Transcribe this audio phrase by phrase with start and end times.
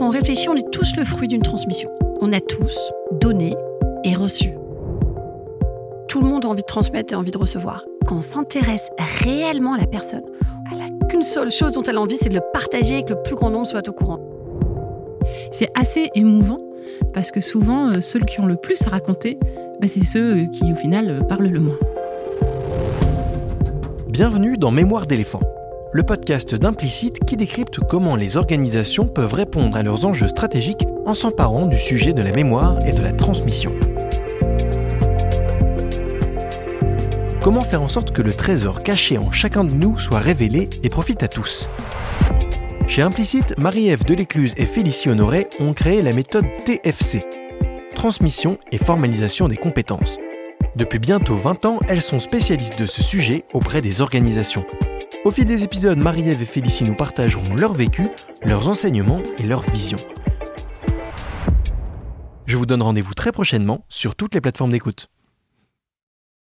[0.00, 1.90] Quand on réfléchit, on est tous le fruit d'une transmission.
[2.22, 2.74] On a tous
[3.20, 3.54] donné
[4.02, 4.54] et reçu.
[6.08, 7.84] Tout le monde a envie de transmettre et envie de recevoir.
[8.06, 10.22] Quand on s'intéresse réellement à la personne,
[10.72, 13.10] elle n'a qu'une seule chose dont elle a envie, c'est de le partager et que
[13.10, 14.20] le plus grand nombre soit au courant.
[15.52, 16.60] C'est assez émouvant
[17.12, 19.36] parce que souvent, euh, ceux qui ont le plus à raconter,
[19.82, 21.78] bah, c'est ceux qui, au final, euh, parlent le moins.
[24.08, 25.42] Bienvenue dans Mémoire d'éléphant,
[25.92, 31.14] le podcast d'Implicite qui décrypte comment les organisations peuvent répondre à leurs enjeux stratégiques en
[31.14, 33.70] s'emparant du sujet de la mémoire et de la transmission.
[37.42, 40.90] Comment faire en sorte que le trésor caché en chacun de nous soit révélé et
[40.90, 41.68] profite à tous?
[42.86, 47.24] Chez Implicite, Marie-Ève Delécluse et Félicie Honoré ont créé la méthode TFC,
[47.94, 50.18] Transmission et Formalisation des compétences.
[50.76, 54.64] Depuis bientôt 20 ans, elles sont spécialistes de ce sujet auprès des organisations.
[55.24, 58.08] Au fil des épisodes, Marie-Ève et Félicie nous partageront leur vécu,
[58.42, 59.98] leurs enseignements et leurs visions.
[62.46, 65.08] Je vous donne rendez-vous très prochainement sur toutes les plateformes d'écoute.